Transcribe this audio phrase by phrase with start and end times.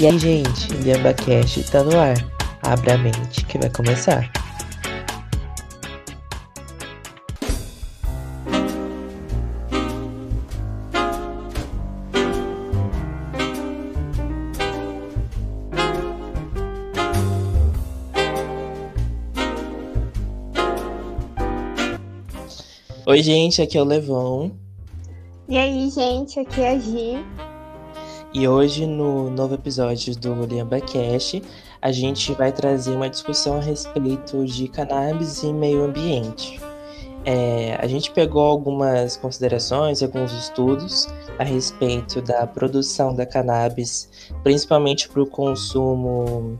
[0.00, 2.14] E aí, gente, LhambaCast tá no ar.
[2.62, 4.32] Abra a mente que vai começar.
[23.04, 24.52] Oi, gente, aqui é o Levon.
[25.46, 27.49] E aí, gente, aqui é a Gi.
[28.32, 31.42] E hoje, no novo episódio do LhambaCast,
[31.82, 36.60] a gente vai trazer uma discussão a respeito de cannabis e meio ambiente.
[37.24, 41.08] É, a gente pegou algumas considerações, alguns estudos
[41.40, 44.08] a respeito da produção da cannabis,
[44.44, 46.56] principalmente para o consumo,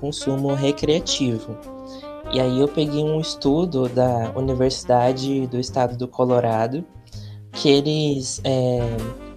[0.00, 1.56] consumo recreativo.
[2.32, 6.84] E aí eu peguei um estudo da Universidade do Estado do Colorado,
[7.52, 8.80] que eles é,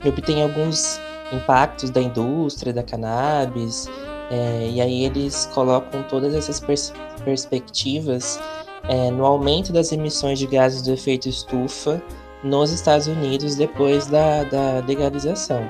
[0.07, 0.99] obtêm alguns
[1.31, 3.89] impactos da indústria da cannabis,
[4.29, 6.93] é, e aí eles colocam todas essas pers
[7.23, 8.39] perspectivas
[8.87, 12.01] é, no aumento das emissões de gases do efeito estufa
[12.43, 15.67] nos Estados Unidos depois da, da legalização.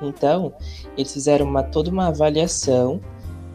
[0.00, 0.52] Então,
[0.96, 3.00] eles fizeram uma, toda uma avaliação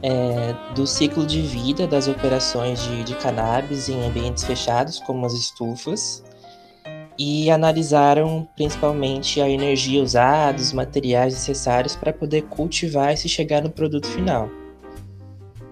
[0.02, 5.34] é, do ciclo de vida das operações de, de cannabis em ambientes fechados, como as
[5.34, 6.22] estufas,
[7.18, 13.62] e analisaram principalmente a energia usada, os materiais necessários para poder cultivar e se chegar
[13.62, 14.50] no produto final.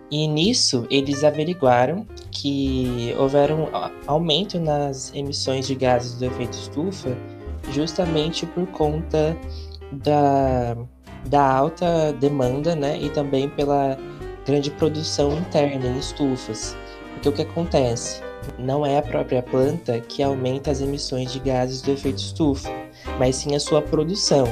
[0.09, 3.67] E nisso eles averiguaram que houveram um
[4.05, 7.15] aumento nas emissões de gases do efeito estufa
[7.71, 9.37] justamente por conta
[9.91, 10.75] da,
[11.25, 13.97] da alta demanda né, e também pela
[14.45, 16.75] grande produção interna em estufas.
[17.13, 18.21] Porque o que acontece?
[18.57, 22.69] Não é a própria planta que aumenta as emissões de gases do efeito estufa,
[23.17, 24.45] mas sim a sua produção.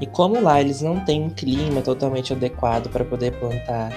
[0.00, 3.90] E como lá eles não têm um clima totalmente adequado para poder plantar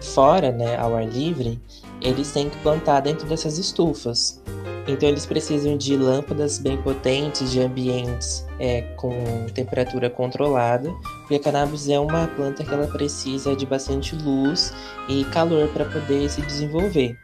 [0.00, 1.60] fora, né, ao ar livre,
[2.00, 4.40] eles têm que plantar dentro dessas estufas.
[4.86, 9.12] Então eles precisam de lâmpadas bem potentes, de ambientes é, com
[9.54, 10.90] temperatura controlada,
[11.20, 14.72] porque a cannabis é uma planta que ela precisa de bastante luz
[15.06, 17.18] e calor para poder se desenvolver.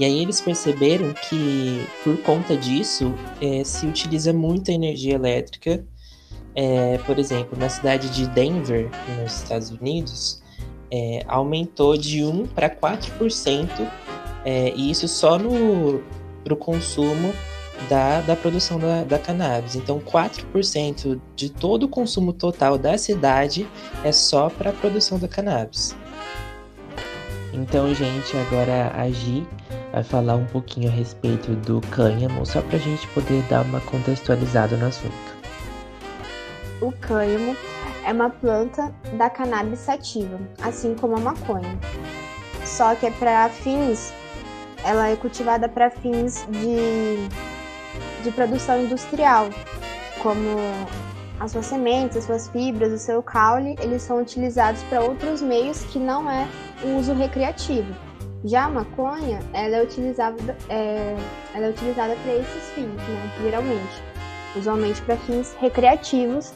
[0.00, 5.84] E aí eles perceberam que, por conta disso, é, se utiliza muita energia elétrica.
[6.54, 8.88] É, por exemplo, na cidade de Denver,
[9.20, 10.42] nos Estados Unidos,
[10.90, 13.68] é, aumentou de 1 para 4%,
[14.42, 16.02] é, e isso só no
[16.42, 17.34] pro consumo
[17.90, 19.76] da, da produção da, da cannabis.
[19.76, 23.68] Então, 4% de todo o consumo total da cidade
[24.02, 25.94] é só para a produção da cannabis.
[27.52, 29.46] Então, gente, agora a Gi
[29.92, 33.80] vai falar um pouquinho a respeito do cânhamo, só para a gente poder dar uma
[33.80, 35.40] contextualizada no assunto.
[36.80, 37.56] O cânhamo
[38.06, 41.78] é uma planta da cannabis sativa, assim como a maconha.
[42.64, 44.12] Só que é para fins,
[44.84, 47.28] ela é cultivada para fins de,
[48.22, 49.50] de produção industrial,
[50.22, 50.56] como
[51.38, 55.82] as suas sementes, as suas fibras, o seu caule, eles são utilizados para outros meios
[55.84, 56.46] que não é
[56.84, 58.09] o uso recreativo.
[58.44, 61.14] Já a maconha, ela é utilizada, é,
[61.54, 63.32] ela é utilizada para esses fins, né?
[63.42, 64.02] Geralmente,
[64.56, 66.54] usualmente para fins recreativos.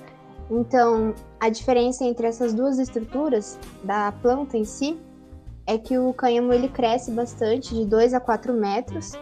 [0.50, 4.99] Então, a diferença entre essas duas estruturas da planta em si
[5.67, 9.12] é que o cânhamo ele cresce bastante, de 2 a 4 metros,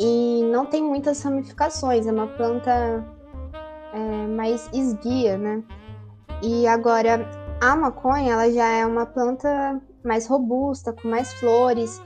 [0.00, 2.06] e não tem muitas ramificações.
[2.06, 3.04] É uma planta
[3.92, 5.62] é, mais esguia, né?
[6.42, 7.28] E agora
[7.60, 12.00] a maconha, ela já é uma planta mais robusta, com mais flores,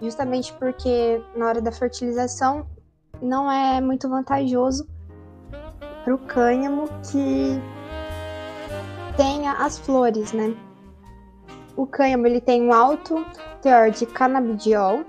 [0.00, 2.66] justamente porque na hora da fertilização
[3.20, 4.86] não é muito vantajoso
[6.04, 7.60] para o cânhamo que
[9.16, 10.56] tenha as flores, né?
[11.76, 13.24] O cânhamo ele tem um alto
[13.62, 15.04] teor de canabidiol,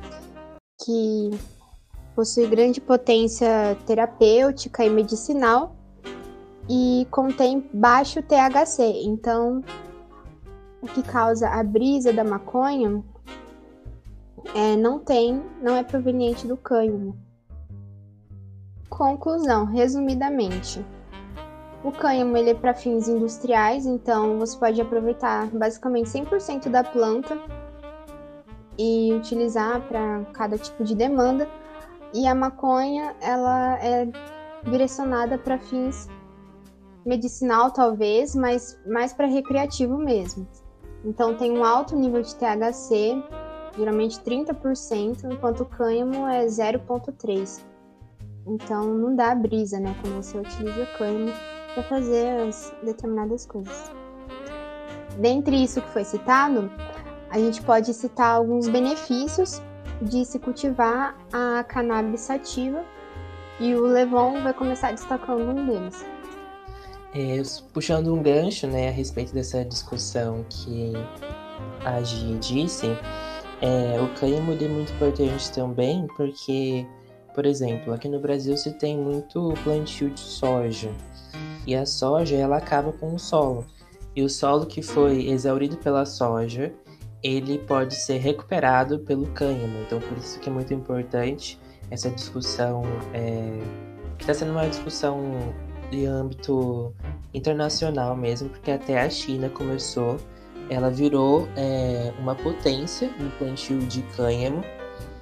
[0.83, 1.31] que
[2.15, 5.75] possui grande potência terapêutica e medicinal
[6.69, 9.01] e contém baixo THC.
[9.03, 9.63] Então,
[10.87, 13.03] que causa a brisa da maconha
[14.55, 17.17] é, não tem, não é proveniente do cânhamo.
[18.89, 20.85] Conclusão, resumidamente,
[21.83, 27.37] o cânhamo ele é para fins industriais, então você pode aproveitar basicamente 100% da planta
[28.77, 31.47] e utilizar para cada tipo de demanda.
[32.13, 34.07] E a maconha ela é
[34.63, 36.07] direcionada para fins
[37.05, 40.47] medicinal talvez, mas mais para recreativo mesmo.
[41.03, 43.21] Então tem um alto nível de THC,
[43.77, 47.61] geralmente 30%, enquanto o cânhamo é 0,3%.
[48.45, 51.31] Então não dá brisa, né, quando você utiliza cânhamo
[51.73, 53.91] para fazer as determinadas coisas.
[55.19, 56.71] dentre isso que foi citado,
[57.29, 59.61] a gente pode citar alguns benefícios
[60.01, 62.83] de se cultivar a cannabis sativa
[63.59, 66.12] e o Levon vai começar destacando um deles.
[67.15, 70.93] É, puxando um gancho né, a respeito dessa discussão que
[71.85, 72.87] a Gi disse,
[73.61, 76.87] é, o cânhamo é muito importante também porque,
[77.35, 80.89] por exemplo, aqui no Brasil se tem muito plantio de soja
[81.67, 83.65] e a soja ela acaba com o solo
[84.15, 86.73] e o solo que foi exaurido pela soja
[87.23, 89.79] ele pode ser recuperado pelo cânhamo.
[89.85, 91.57] Então, por isso que é muito importante
[91.89, 92.83] essa discussão,
[93.13, 93.59] é,
[94.17, 95.23] que está sendo uma discussão
[95.93, 96.93] de âmbito
[97.33, 100.17] internacional mesmo, porque até a China começou,
[100.69, 104.63] ela virou é, uma potência no plantio de cânhamo,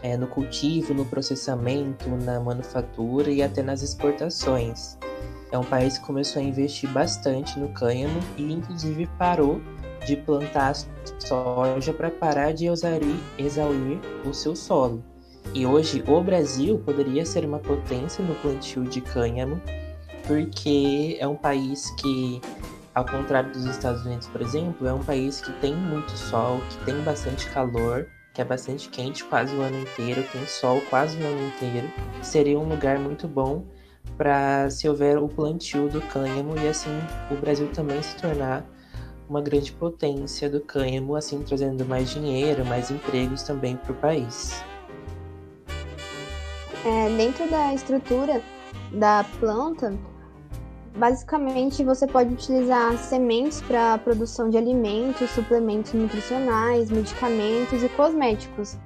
[0.01, 4.97] é, no cultivo, no processamento, na manufatura e até nas exportações.
[5.51, 9.61] É um país que começou a investir bastante no cânhamo e, inclusive, parou
[10.05, 10.73] de plantar
[11.19, 15.03] soja para parar de exaurir, exaurir o seu solo.
[15.53, 19.61] E hoje o Brasil poderia ser uma potência no plantio de cânhamo,
[20.31, 22.39] porque é um país que,
[22.95, 26.85] ao contrário dos Estados Unidos, por exemplo, é um país que tem muito sol, que
[26.85, 31.25] tem bastante calor, que é bastante quente quase o ano inteiro, tem sol quase o
[31.25, 31.91] ano inteiro.
[32.21, 33.65] Seria um lugar muito bom
[34.17, 36.97] para se houver o plantio do cânhamo e assim
[37.29, 38.65] o Brasil também se tornar
[39.27, 44.63] uma grande potência do cânhamo, assim trazendo mais dinheiro, mais empregos também para o país.
[46.85, 48.41] É, dentro da estrutura
[48.93, 49.93] da planta,
[50.95, 58.77] basicamente você pode utilizar sementes para a produção de alimentos, suplementos nutricionais, medicamentos e cosméticos.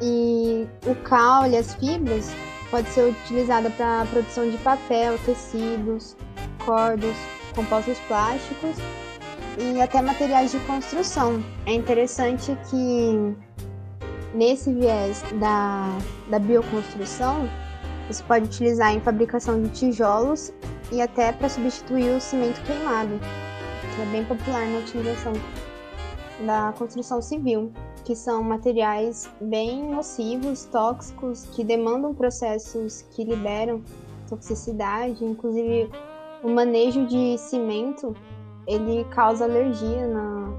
[0.00, 2.30] E o caule, as fibras,
[2.70, 6.16] pode ser utilizada para a produção de papel, tecidos,
[6.64, 7.16] cordas,
[7.54, 8.76] compostos plásticos
[9.58, 11.42] e até materiais de construção.
[11.66, 13.34] É interessante que
[14.34, 15.88] nesse viés da,
[16.30, 17.48] da bioconstrução,
[18.06, 20.52] você pode utilizar em fabricação de tijolos
[20.90, 23.18] e até para substituir o cimento queimado,
[23.94, 25.32] que é bem popular na utilização
[26.46, 27.72] da construção civil,
[28.04, 33.82] que são materiais bem nocivos, tóxicos, que demandam processos que liberam
[34.28, 35.90] toxicidade, inclusive
[36.42, 38.14] o manejo de cimento
[38.66, 40.52] ele causa alergia na,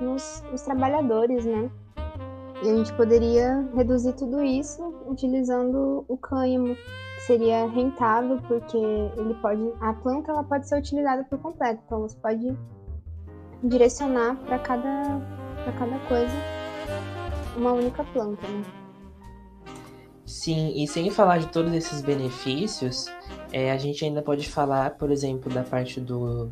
[0.00, 1.70] nos, nos trabalhadores, né?
[2.62, 6.76] E a gente poderia reduzir tudo isso utilizando o cânhamo,
[7.26, 12.16] seria rentável porque ele pode, a planta ela pode ser utilizada por completo, então você
[12.18, 12.56] pode
[13.62, 15.20] direcionar para cada
[15.64, 16.34] para cada coisa
[17.56, 18.46] uma única planta.
[18.46, 18.64] Né?
[20.26, 23.06] Sim, e sem falar de todos esses benefícios,
[23.52, 26.50] é, a gente ainda pode falar, por exemplo, da parte do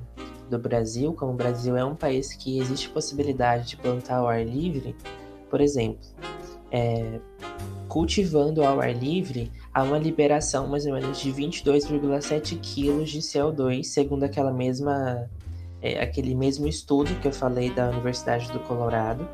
[0.48, 4.44] do Brasil, como o Brasil é um país que existe possibilidade de plantar ao ar
[4.44, 4.94] livre,
[5.48, 6.06] por exemplo,
[6.70, 7.20] é,
[7.88, 13.84] cultivando ao ar livre, há uma liberação mais ou menos de 22,7 quilos de CO2,
[13.84, 15.30] segundo aquela mesma,
[15.80, 19.26] é, aquele mesmo estudo que eu falei da Universidade do Colorado.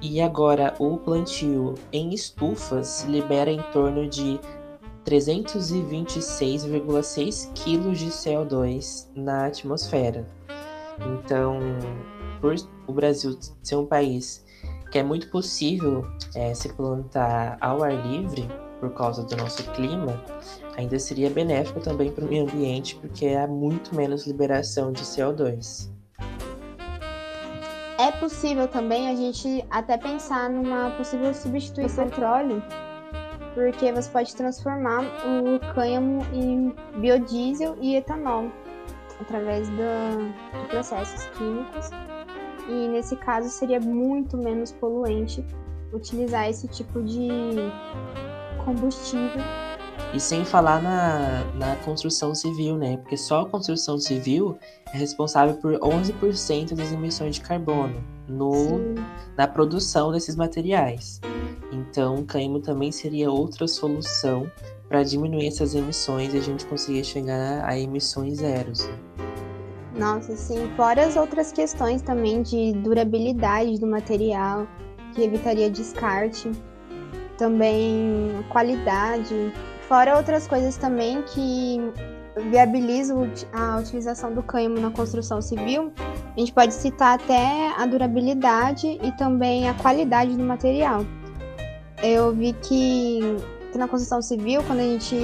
[0.00, 4.40] E agora o plantio em estufas libera em torno de
[5.04, 10.26] 326,6 quilos de CO2 na atmosfera.
[10.98, 11.60] Então,
[12.40, 12.54] por
[12.86, 14.44] o Brasil ser um país
[14.92, 18.46] que é muito possível é, se plantar ao ar livre
[18.78, 20.22] por causa do nosso clima,
[20.76, 25.90] ainda seria benéfico também para o meio ambiente, porque há muito menos liberação de CO2.
[27.98, 32.62] É possível também a gente até pensar numa possível substituição do petróleo
[33.54, 38.50] porque você pode transformar o cânhamo em biodiesel e etanol
[39.20, 41.90] através do, de processos químicos.
[42.68, 45.44] E nesse caso seria muito menos poluente
[45.92, 47.28] utilizar esse tipo de
[48.64, 49.42] combustível.
[50.14, 52.96] E sem falar na, na construção civil, né?
[52.98, 54.58] Porque só a construção civil
[54.92, 58.94] é responsável por 11% das emissões de carbono no,
[59.36, 61.20] na produção desses materiais.
[61.72, 64.50] Então, o cânhamo também seria outra solução
[64.88, 68.86] para diminuir essas emissões e a gente conseguir chegar a emissões zeros.
[69.96, 70.70] Nossa, sim.
[70.76, 74.66] Fora as outras questões também de durabilidade do material,
[75.14, 76.50] que evitaria descarte,
[77.36, 79.52] também qualidade,
[79.88, 81.78] fora outras coisas também que
[82.50, 85.92] viabilizam a utilização do cânhamo na construção civil.
[86.34, 91.04] A gente pode citar até a durabilidade e também a qualidade do material
[92.02, 93.20] eu vi que,
[93.70, 95.16] que na construção civil, quando a gente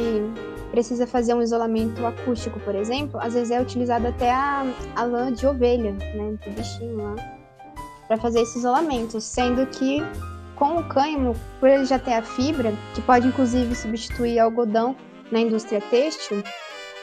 [0.71, 5.33] precisa fazer um isolamento acústico, por exemplo, às vezes é utilizado até a, a lã
[5.33, 7.17] de ovelha, né, do bichinho lá,
[8.07, 10.03] para fazer esse isolamento, sendo que
[10.55, 14.97] com o cânhamo, por ele já ter a fibra, que pode inclusive substituir algodão
[15.31, 16.43] na indústria têxtil,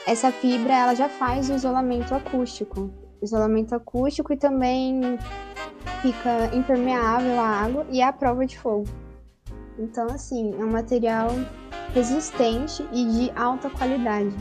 [0.06, 2.92] essa fibra ela já faz o isolamento acústico.
[3.22, 5.18] Isolamento acústico e também
[6.02, 8.86] fica impermeável à água e à prova de fogo.
[9.78, 11.30] Então, assim, é um material
[11.94, 14.34] resistente e de alta qualidade.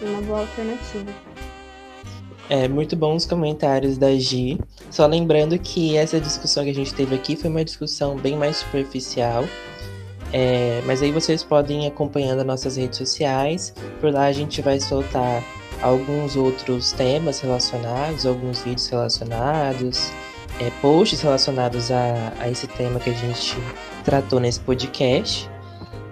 [0.00, 1.10] Uma boa alternativa.
[2.48, 4.58] É, muito bons comentários da Gi.
[4.90, 8.58] Só lembrando que essa discussão que a gente teve aqui foi uma discussão bem mais
[8.58, 9.44] superficial.
[10.32, 13.74] É, mas aí vocês podem ir acompanhando as nossas redes sociais.
[14.00, 15.42] Por lá a gente vai soltar
[15.82, 20.10] alguns outros temas relacionados, alguns vídeos relacionados,
[20.60, 23.56] é, posts relacionados a, a esse tema que a gente
[24.04, 25.50] tratou nesse podcast.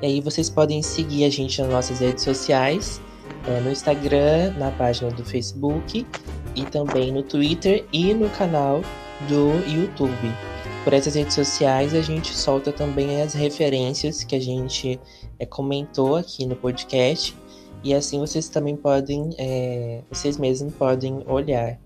[0.02, 3.00] E aí vocês podem seguir a gente nas nossas redes sociais,
[3.46, 6.06] é, no Instagram, na página do Facebook
[6.54, 8.82] e também no Twitter e no canal
[9.28, 10.34] do YouTube.
[10.82, 15.00] Por essas redes sociais a gente solta também as referências que a gente
[15.38, 17.34] é, comentou aqui no podcast
[17.82, 21.78] e assim vocês também podem, é, vocês mesmos podem olhar.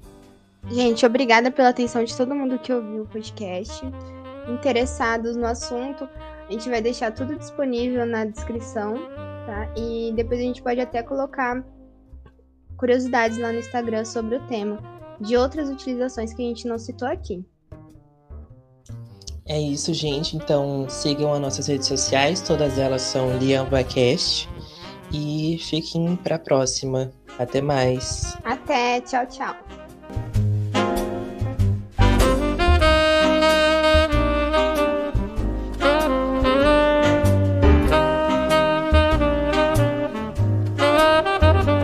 [0.67, 3.81] Gente, obrigada pela atenção de todo mundo que ouviu o podcast.
[4.49, 6.09] Interessados no assunto,
[6.49, 8.95] a gente vai deixar tudo disponível na descrição,
[9.47, 9.73] tá?
[9.77, 11.65] E depois a gente pode até colocar
[12.77, 14.79] curiosidades lá no Instagram sobre o tema,
[15.21, 17.45] de outras utilizações que a gente não citou aqui.
[19.47, 20.37] É isso, gente.
[20.37, 24.49] Então sigam as nossas redes sociais, todas elas são LianvaCast.
[25.11, 27.11] E fiquem para a próxima.
[27.39, 28.37] Até mais.
[28.45, 29.68] Até, tchau, tchau.